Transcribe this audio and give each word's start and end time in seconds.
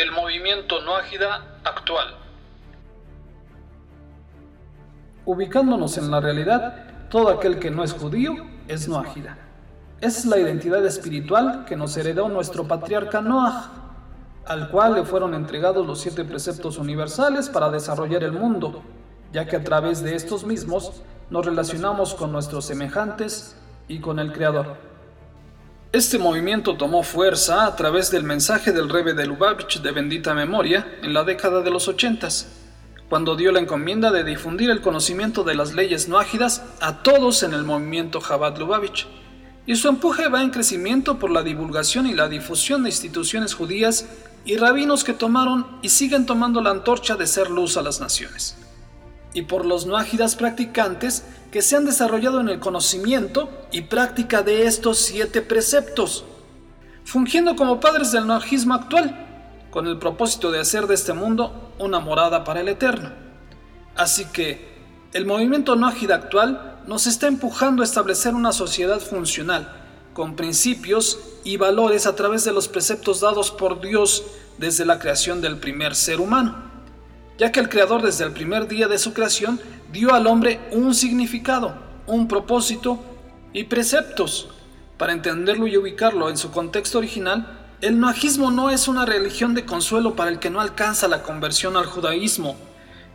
el 0.00 0.12
movimiento 0.12 0.80
noágida 0.82 1.58
actual. 1.64 2.14
Ubicándonos 5.26 5.98
en 5.98 6.10
la 6.10 6.20
realidad, 6.20 7.08
todo 7.10 7.28
aquel 7.28 7.58
que 7.58 7.70
no 7.70 7.84
es 7.84 7.92
judío 7.92 8.34
es 8.66 8.88
noágida. 8.88 9.36
Es 10.00 10.24
la 10.24 10.38
identidad 10.38 10.84
espiritual 10.86 11.66
que 11.66 11.76
nos 11.76 11.96
heredó 11.96 12.28
nuestro 12.28 12.66
patriarca 12.66 13.20
Noah, 13.20 13.70
al 14.46 14.70
cual 14.70 14.94
le 14.94 15.04
fueron 15.04 15.34
entregados 15.34 15.86
los 15.86 16.00
siete 16.00 16.24
preceptos 16.24 16.78
universales 16.78 17.50
para 17.50 17.70
desarrollar 17.70 18.24
el 18.24 18.32
mundo, 18.32 18.82
ya 19.32 19.44
que 19.46 19.56
a 19.56 19.64
través 19.64 20.02
de 20.02 20.16
estos 20.16 20.44
mismos 20.44 21.02
nos 21.28 21.44
relacionamos 21.44 22.14
con 22.14 22.32
nuestros 22.32 22.64
semejantes 22.64 23.56
y 23.86 24.00
con 24.00 24.18
el 24.18 24.32
Creador. 24.32 24.89
Este 25.92 26.20
movimiento 26.20 26.76
tomó 26.76 27.02
fuerza 27.02 27.66
a 27.66 27.74
través 27.74 28.12
del 28.12 28.22
mensaje 28.22 28.70
del 28.70 28.88
Rebbe 28.88 29.12
de 29.12 29.26
Lubavitch 29.26 29.80
de 29.80 29.90
bendita 29.90 30.34
memoria 30.34 30.86
en 31.02 31.12
la 31.12 31.24
década 31.24 31.62
de 31.62 31.70
los 31.72 31.88
ochentas, 31.88 32.46
cuando 33.08 33.34
dio 33.34 33.50
la 33.50 33.58
encomienda 33.58 34.12
de 34.12 34.22
difundir 34.22 34.70
el 34.70 34.82
conocimiento 34.82 35.42
de 35.42 35.56
las 35.56 35.74
leyes 35.74 36.06
no 36.06 36.20
ágidas 36.20 36.62
a 36.80 37.02
todos 37.02 37.42
en 37.42 37.54
el 37.54 37.64
movimiento 37.64 38.20
Chabad 38.20 38.56
Lubavitch. 38.56 39.08
Y 39.66 39.74
su 39.74 39.88
empuje 39.88 40.28
va 40.28 40.42
en 40.42 40.50
crecimiento 40.50 41.18
por 41.18 41.32
la 41.32 41.42
divulgación 41.42 42.06
y 42.06 42.14
la 42.14 42.28
difusión 42.28 42.84
de 42.84 42.90
instituciones 42.90 43.54
judías 43.54 44.06
y 44.44 44.58
rabinos 44.58 45.02
que 45.02 45.12
tomaron 45.12 45.66
y 45.82 45.88
siguen 45.88 46.24
tomando 46.24 46.62
la 46.62 46.70
antorcha 46.70 47.16
de 47.16 47.26
ser 47.26 47.50
luz 47.50 47.76
a 47.76 47.82
las 47.82 48.00
naciones. 48.00 48.56
Y 49.34 49.42
por 49.42 49.66
los 49.66 49.86
no 49.86 49.96
ágidas 49.96 50.36
practicantes 50.36 51.24
que 51.50 51.62
se 51.62 51.76
han 51.76 51.84
desarrollado 51.84 52.40
en 52.40 52.48
el 52.48 52.60
conocimiento 52.60 53.50
y 53.72 53.82
práctica 53.82 54.42
de 54.42 54.66
estos 54.66 54.98
siete 54.98 55.42
preceptos, 55.42 56.24
fungiendo 57.04 57.56
como 57.56 57.80
padres 57.80 58.12
del 58.12 58.26
noajismo 58.26 58.74
actual, 58.74 59.26
con 59.70 59.86
el 59.86 59.98
propósito 59.98 60.50
de 60.50 60.60
hacer 60.60 60.86
de 60.86 60.94
este 60.94 61.12
mundo 61.12 61.72
una 61.78 62.00
morada 62.00 62.44
para 62.44 62.60
el 62.60 62.68
eterno. 62.68 63.10
Así 63.96 64.26
que 64.26 64.70
el 65.12 65.26
movimiento 65.26 65.74
noágida 65.74 66.14
actual 66.14 66.80
nos 66.86 67.06
está 67.06 67.26
empujando 67.26 67.82
a 67.82 67.84
establecer 67.84 68.34
una 68.34 68.52
sociedad 68.52 69.00
funcional, 69.00 69.76
con 70.14 70.36
principios 70.36 71.18
y 71.44 71.56
valores 71.56 72.06
a 72.06 72.14
través 72.14 72.44
de 72.44 72.52
los 72.52 72.68
preceptos 72.68 73.20
dados 73.20 73.50
por 73.50 73.80
Dios 73.80 74.24
desde 74.58 74.84
la 74.84 74.98
creación 74.98 75.40
del 75.40 75.58
primer 75.58 75.94
ser 75.94 76.20
humano, 76.20 76.69
ya 77.40 77.50
que 77.50 77.60
el 77.60 77.70
Creador 77.70 78.02
desde 78.02 78.24
el 78.24 78.32
primer 78.32 78.68
día 78.68 78.86
de 78.86 78.98
su 78.98 79.14
creación 79.14 79.58
dio 79.90 80.12
al 80.12 80.26
hombre 80.26 80.60
un 80.72 80.94
significado, 80.94 81.74
un 82.06 82.28
propósito 82.28 83.02
y 83.54 83.64
preceptos. 83.64 84.50
Para 84.98 85.14
entenderlo 85.14 85.66
y 85.66 85.78
ubicarlo 85.78 86.28
en 86.28 86.36
su 86.36 86.50
contexto 86.50 86.98
original, 86.98 87.70
el 87.80 87.98
noajismo 87.98 88.50
no 88.50 88.68
es 88.68 88.88
una 88.88 89.06
religión 89.06 89.54
de 89.54 89.64
consuelo 89.64 90.14
para 90.14 90.28
el 90.28 90.38
que 90.38 90.50
no 90.50 90.60
alcanza 90.60 91.08
la 91.08 91.22
conversión 91.22 91.78
al 91.78 91.86
judaísmo. 91.86 92.58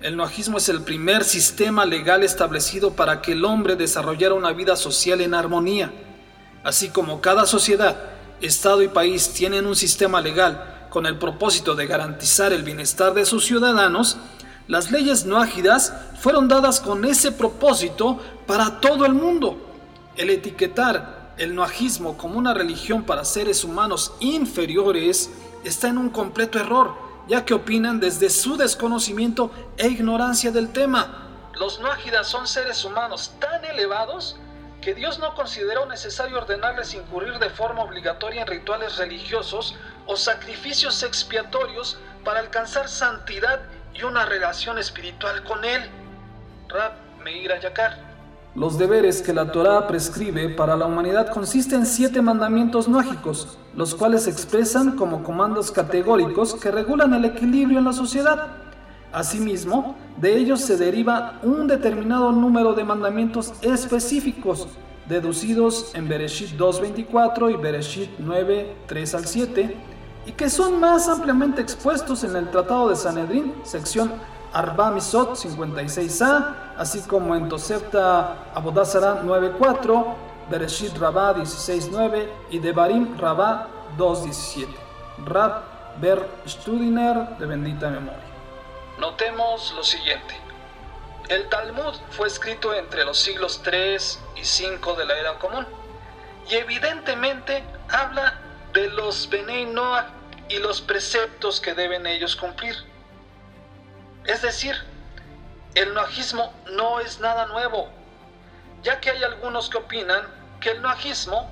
El 0.00 0.16
noajismo 0.16 0.56
es 0.56 0.70
el 0.70 0.80
primer 0.80 1.22
sistema 1.22 1.84
legal 1.84 2.22
establecido 2.22 2.92
para 2.92 3.20
que 3.20 3.32
el 3.32 3.44
hombre 3.44 3.76
desarrollara 3.76 4.32
una 4.32 4.52
vida 4.52 4.74
social 4.76 5.20
en 5.20 5.34
armonía. 5.34 5.92
Así 6.62 6.88
como 6.88 7.20
cada 7.20 7.44
sociedad, 7.44 7.98
Estado 8.40 8.82
y 8.82 8.88
país 8.88 9.34
tienen 9.34 9.66
un 9.66 9.76
sistema 9.76 10.22
legal 10.22 10.73
con 10.94 11.06
el 11.06 11.18
propósito 11.18 11.74
de 11.74 11.88
garantizar 11.88 12.52
el 12.52 12.62
bienestar 12.62 13.14
de 13.14 13.26
sus 13.26 13.44
ciudadanos, 13.44 14.16
las 14.68 14.92
leyes 14.92 15.26
no 15.26 15.38
ágidas 15.38 15.92
fueron 16.20 16.46
dadas 16.46 16.78
con 16.78 17.04
ese 17.04 17.32
propósito 17.32 18.20
para 18.46 18.80
todo 18.80 19.04
el 19.04 19.12
mundo. 19.12 19.58
El 20.16 20.30
etiquetar 20.30 21.34
el 21.36 21.52
noajismo 21.52 22.16
como 22.16 22.38
una 22.38 22.54
religión 22.54 23.02
para 23.02 23.24
seres 23.24 23.64
humanos 23.64 24.12
inferiores 24.20 25.30
está 25.64 25.88
en 25.88 25.98
un 25.98 26.10
completo 26.10 26.60
error, 26.60 26.94
ya 27.26 27.44
que 27.44 27.54
opinan 27.54 27.98
desde 27.98 28.30
su 28.30 28.56
desconocimiento 28.56 29.50
e 29.76 29.88
ignorancia 29.88 30.52
del 30.52 30.72
tema. 30.72 31.26
Los 31.58 31.80
noágidas 31.80 32.28
son 32.28 32.46
seres 32.46 32.84
humanos 32.84 33.32
tan 33.40 33.64
elevados 33.64 34.36
que 34.80 34.94
Dios 34.94 35.18
no 35.18 35.34
consideró 35.34 35.86
necesario 35.86 36.36
ordenarles 36.36 36.94
incurrir 36.94 37.38
de 37.40 37.50
forma 37.50 37.82
obligatoria 37.82 38.42
en 38.42 38.46
rituales 38.46 38.96
religiosos 38.98 39.74
o 40.06 40.16
sacrificios 40.16 41.02
expiatorios 41.02 41.98
para 42.24 42.40
alcanzar 42.40 42.88
santidad 42.88 43.60
y 43.94 44.02
una 44.02 44.24
relación 44.24 44.78
espiritual 44.78 45.44
con 45.44 45.64
Él. 45.64 45.82
Rab 46.68 46.92
Meir 47.22 47.52
Yakar. 47.62 48.14
Los 48.54 48.78
deberes 48.78 49.20
que 49.20 49.32
la 49.32 49.50
Torá 49.50 49.88
prescribe 49.88 50.48
para 50.48 50.76
la 50.76 50.86
humanidad 50.86 51.32
consisten 51.32 51.80
en 51.80 51.86
siete 51.86 52.22
mandamientos 52.22 52.88
mágicos, 52.88 53.58
los 53.74 53.96
cuales 53.96 54.24
se 54.24 54.30
expresan 54.30 54.92
como 54.96 55.24
comandos 55.24 55.72
categóricos 55.72 56.54
que 56.54 56.70
regulan 56.70 57.14
el 57.14 57.24
equilibrio 57.24 57.78
en 57.78 57.84
la 57.84 57.92
sociedad. 57.92 58.58
Asimismo, 59.12 59.96
de 60.18 60.36
ellos 60.36 60.60
se 60.60 60.76
deriva 60.76 61.40
un 61.42 61.66
determinado 61.66 62.30
número 62.30 62.74
de 62.74 62.84
mandamientos 62.84 63.54
específicos, 63.60 64.68
deducidos 65.08 65.92
en 65.94 66.08
Bereshit 66.08 66.56
2.24 66.56 67.52
y 67.52 67.56
Bereshit 67.56 68.18
9.3 68.20 69.14
al 69.14 69.26
7, 69.26 69.76
y 70.26 70.32
que 70.32 70.48
son 70.48 70.80
más 70.80 71.08
ampliamente 71.08 71.60
expuestos 71.60 72.24
en 72.24 72.36
el 72.36 72.50
Tratado 72.50 72.88
de 72.88 72.96
Sanedrín, 72.96 73.54
sección 73.64 74.12
Arba 74.52 74.90
Misot 74.90 75.36
56a, 75.36 76.74
así 76.78 77.00
como 77.02 77.34
en 77.34 77.48
Tosefta 77.48 78.50
Abodazara 78.54 79.22
9.4, 79.22 80.14
Bereshit 80.50 80.96
Rabá 80.98 81.34
16.9 81.34 82.28
y 82.50 82.58
Devarim 82.58 83.18
Rabá 83.18 83.68
2.17. 83.98 84.68
Rab 85.26 85.62
Ber 86.00 86.28
Studiner 86.46 87.36
de 87.38 87.46
bendita 87.46 87.88
memoria. 87.88 88.20
Notemos 88.98 89.72
lo 89.76 89.82
siguiente. 89.82 90.34
El 91.28 91.48
Talmud 91.48 91.94
fue 92.10 92.26
escrito 92.26 92.74
entre 92.74 93.04
los 93.04 93.18
siglos 93.18 93.60
3 93.62 94.20
y 94.36 94.44
5 94.44 94.94
de 94.94 95.06
la 95.06 95.18
era 95.18 95.38
común 95.38 95.66
y 96.50 96.54
evidentemente 96.54 97.64
habla 97.88 98.40
de 98.74 98.88
los 98.88 99.30
Benei 99.30 99.64
Noah 99.64 100.10
y 100.48 100.58
los 100.58 100.80
preceptos 100.80 101.60
que 101.60 101.74
deben 101.74 102.06
ellos 102.06 102.36
cumplir. 102.36 102.74
Es 104.26 104.42
decir, 104.42 104.74
el 105.74 105.94
noajismo 105.94 106.52
no 106.72 107.00
es 107.00 107.20
nada 107.20 107.46
nuevo, 107.46 107.88
ya 108.82 109.00
que 109.00 109.10
hay 109.10 109.22
algunos 109.22 109.70
que 109.70 109.78
opinan 109.78 110.22
que 110.60 110.72
el 110.72 110.82
noajismo 110.82 111.50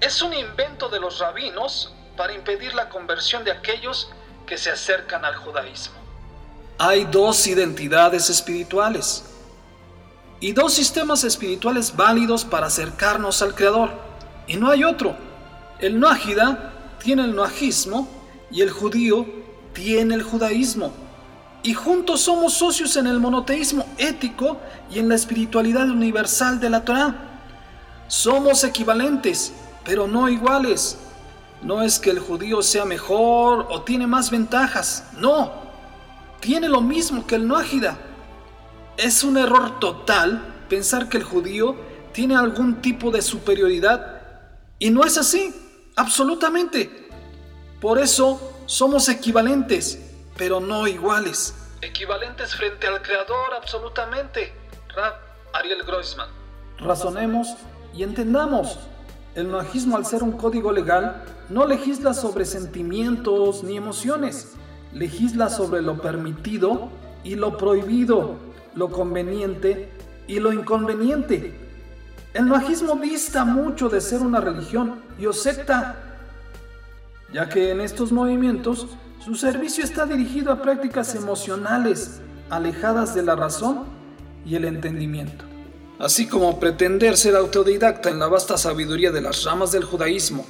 es 0.00 0.22
un 0.22 0.32
invento 0.32 0.88
de 0.88 0.98
los 0.98 1.18
rabinos 1.18 1.94
para 2.16 2.32
impedir 2.32 2.74
la 2.74 2.88
conversión 2.88 3.44
de 3.44 3.52
aquellos 3.52 4.10
que 4.46 4.56
se 4.56 4.70
acercan 4.70 5.24
al 5.24 5.36
judaísmo. 5.36 5.94
Hay 6.78 7.04
dos 7.04 7.46
identidades 7.46 8.30
espirituales 8.30 9.24
y 10.40 10.52
dos 10.52 10.72
sistemas 10.74 11.22
espirituales 11.22 11.94
válidos 11.94 12.44
para 12.44 12.66
acercarnos 12.66 13.42
al 13.42 13.54
Creador, 13.54 13.90
y 14.46 14.56
no 14.56 14.70
hay 14.70 14.84
otro. 14.84 15.31
El 15.82 15.98
noágida 15.98 16.72
tiene 17.02 17.24
el 17.24 17.34
noajismo 17.34 18.08
y 18.52 18.60
el 18.60 18.70
judío 18.70 19.26
tiene 19.72 20.14
el 20.14 20.22
judaísmo. 20.22 20.92
Y 21.64 21.74
juntos 21.74 22.20
somos 22.20 22.54
socios 22.54 22.96
en 22.96 23.08
el 23.08 23.18
monoteísmo 23.18 23.84
ético 23.98 24.58
y 24.92 25.00
en 25.00 25.08
la 25.08 25.16
espiritualidad 25.16 25.90
universal 25.90 26.60
de 26.60 26.70
la 26.70 26.84
Torah. 26.84 27.16
Somos 28.06 28.62
equivalentes, 28.62 29.52
pero 29.84 30.06
no 30.06 30.28
iguales. 30.28 30.98
No 31.64 31.82
es 31.82 31.98
que 31.98 32.10
el 32.10 32.20
judío 32.20 32.62
sea 32.62 32.84
mejor 32.84 33.66
o 33.68 33.82
tiene 33.82 34.06
más 34.06 34.30
ventajas, 34.30 35.08
no. 35.18 35.50
Tiene 36.38 36.68
lo 36.68 36.80
mismo 36.80 37.26
que 37.26 37.34
el 37.34 37.48
noágida. 37.48 37.98
Es 38.96 39.24
un 39.24 39.36
error 39.36 39.80
total 39.80 40.44
pensar 40.68 41.08
que 41.08 41.16
el 41.16 41.24
judío 41.24 41.74
tiene 42.12 42.36
algún 42.36 42.76
tipo 42.76 43.10
de 43.10 43.20
superioridad. 43.20 44.20
Y 44.78 44.90
no 44.90 45.04
es 45.04 45.18
así, 45.18 45.54
absolutamente. 45.96 47.08
Por 47.80 47.98
eso 47.98 48.62
somos 48.66 49.08
equivalentes, 49.08 49.98
pero 50.36 50.60
no 50.60 50.86
iguales. 50.86 51.54
Equivalentes 51.80 52.54
frente 52.54 52.86
al 52.86 53.02
Creador, 53.02 53.54
absolutamente. 53.54 54.52
Rab 54.94 55.14
Ariel 55.52 55.82
Groisman. 55.82 56.28
Razonemos 56.78 57.56
y 57.94 58.02
entendamos. 58.02 58.78
El 59.34 59.50
noajismo, 59.50 59.96
al 59.96 60.06
ser 60.06 60.22
un 60.22 60.32
código 60.32 60.72
legal, 60.72 61.24
no 61.48 61.66
legisla 61.66 62.14
sobre 62.14 62.44
sentimientos 62.44 63.64
ni 63.64 63.76
emociones. 63.76 64.54
Legisla 64.92 65.48
sobre 65.48 65.80
lo 65.82 66.00
permitido 66.00 66.90
y 67.24 67.34
lo 67.34 67.56
prohibido, 67.56 68.36
lo 68.74 68.90
conveniente 68.90 69.90
y 70.26 70.38
lo 70.38 70.52
inconveniente. 70.52 71.71
El 72.34 72.46
noajismo 72.46 72.96
dista 72.96 73.44
mucho 73.44 73.88
de 73.88 74.00
ser 74.00 74.20
una 74.20 74.40
religión 74.40 75.02
y 75.18 75.26
o 75.26 75.32
secta 75.32 76.12
ya 77.32 77.48
que 77.48 77.70
en 77.70 77.80
estos 77.80 78.12
movimientos 78.12 78.86
su 79.24 79.34
servicio 79.34 79.84
está 79.84 80.04
dirigido 80.06 80.52
a 80.52 80.60
prácticas 80.60 81.14
emocionales 81.14 82.20
alejadas 82.50 83.14
de 83.14 83.22
la 83.22 83.36
razón 83.36 83.84
y 84.44 84.56
el 84.56 84.64
entendimiento. 84.64 85.44
Así 85.98 86.26
como 86.26 86.58
pretender 86.58 87.16
ser 87.16 87.36
autodidacta 87.36 88.10
en 88.10 88.18
la 88.18 88.26
vasta 88.26 88.58
sabiduría 88.58 89.12
de 89.12 89.20
las 89.20 89.44
ramas 89.44 89.72
del 89.72 89.84
judaísmo 89.84 90.44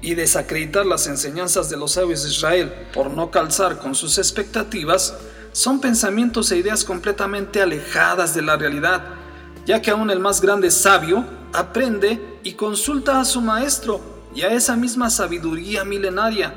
y 0.00 0.14
desacreditar 0.14 0.86
las 0.86 1.06
enseñanzas 1.06 1.68
de 1.68 1.76
los 1.76 1.92
sabios 1.92 2.22
de 2.22 2.30
Israel 2.30 2.72
por 2.92 3.10
no 3.10 3.30
calzar 3.30 3.78
con 3.78 3.94
sus 3.94 4.18
expectativas 4.18 5.14
son 5.52 5.80
pensamientos 5.80 6.50
e 6.50 6.58
ideas 6.58 6.84
completamente 6.84 7.62
alejadas 7.62 8.34
de 8.34 8.42
la 8.42 8.56
realidad, 8.56 9.04
ya 9.66 9.80
que 9.80 9.90
aún 9.90 10.10
el 10.10 10.20
más 10.20 10.40
grande 10.40 10.70
sabio 10.70 11.24
aprende 11.52 12.38
y 12.42 12.52
consulta 12.52 13.20
a 13.20 13.24
su 13.24 13.40
maestro 13.40 14.00
y 14.34 14.42
a 14.42 14.48
esa 14.48 14.76
misma 14.76 15.10
sabiduría 15.10 15.84
milenaria. 15.84 16.54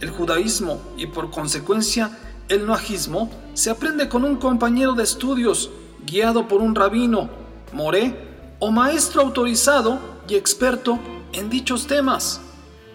El 0.00 0.10
judaísmo 0.10 0.80
y 0.96 1.06
por 1.06 1.30
consecuencia 1.30 2.10
el 2.48 2.66
noajismo 2.66 3.30
se 3.54 3.70
aprende 3.70 4.08
con 4.08 4.24
un 4.24 4.36
compañero 4.36 4.92
de 4.92 5.02
estudios, 5.02 5.70
guiado 6.06 6.48
por 6.48 6.60
un 6.60 6.74
rabino, 6.74 7.28
moré 7.72 8.28
o 8.58 8.70
maestro 8.70 9.22
autorizado 9.22 9.98
y 10.28 10.36
experto 10.36 10.98
en 11.32 11.50
dichos 11.50 11.86
temas. 11.86 12.40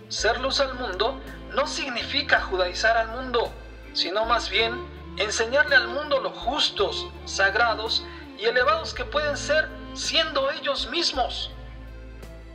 Ser 0.08 0.40
luz 0.40 0.60
al 0.60 0.78
mundo 0.80 1.20
no 1.56 1.68
significa 1.68 2.42
judaizar 2.42 2.98
al 2.98 3.10
mundo, 3.22 3.52
sino 3.94 4.26
más 4.26 4.50
bien 4.50 4.74
enseñarle 5.18 5.76
al 5.76 5.90
mundo 5.90 6.20
lo 6.22 6.32
justos, 6.32 7.08
sagrados 7.26 8.04
y 8.38 8.46
elevados 8.46 8.94
que 8.94 9.06
pueden 9.06 9.38
ser 9.38 9.70
siendo 9.94 10.50
ellos 10.52 10.90
mismos. 10.90 11.52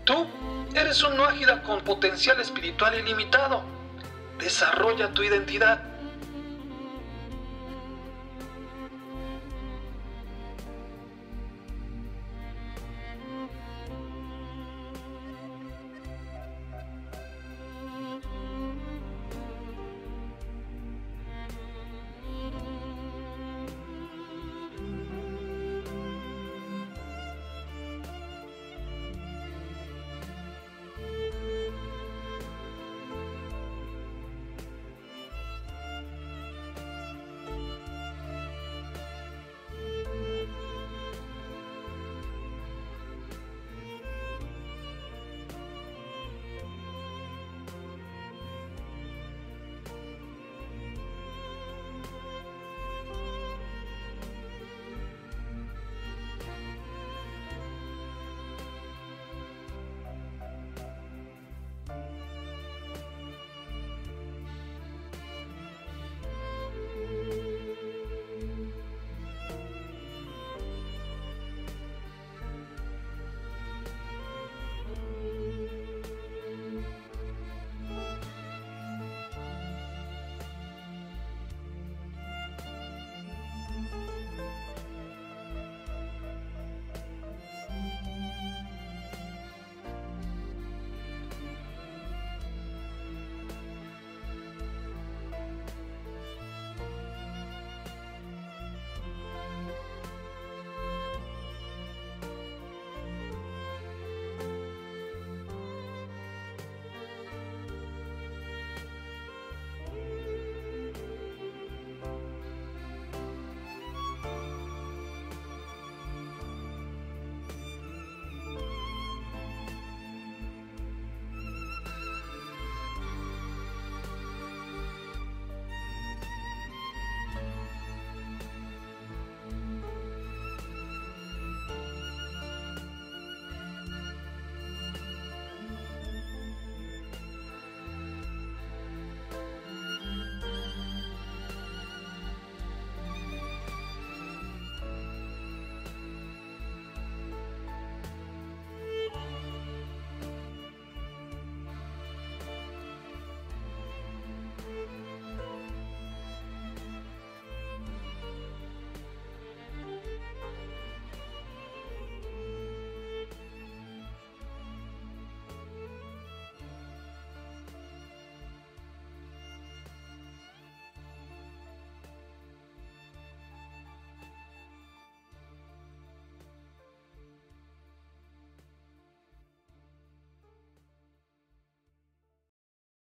Tú 0.05 0.27
eres 0.75 1.03
un 1.03 1.17
noágida 1.17 1.63
con 1.63 1.83
potencial 1.83 2.41
espiritual 2.41 2.99
ilimitado. 2.99 3.63
Desarrolla 4.39 5.13
tu 5.13 5.23
identidad 5.23 5.83